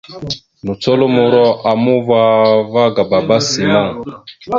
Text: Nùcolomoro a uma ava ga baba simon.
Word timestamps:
Nùcolomoro 0.65 1.45
a 1.69 1.71
uma 1.81 2.21
ava 2.53 2.83
ga 2.95 3.03
baba 3.11 3.37
simon. 3.49 3.89